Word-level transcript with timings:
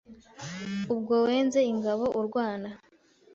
Ubwo 0.93 1.13
wenze 1.27 1.59
Ingabo 1.71 2.05
urwana 2.19 2.69